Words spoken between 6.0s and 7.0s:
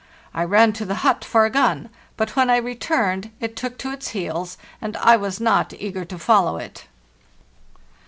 to follow it.